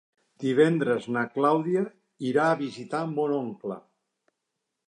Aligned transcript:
Divendres 0.43 1.05
na 1.17 1.25
Clàudia 1.35 1.83
irà 2.31 2.49
a 2.53 2.57
visitar 2.65 3.05
mon 3.15 3.37
oncle. 3.45 3.81